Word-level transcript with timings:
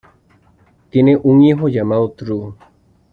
Tienen 0.89 1.19
un 1.21 1.43
hijo 1.43 1.69
llamado 1.69 2.09
True. 2.13 2.55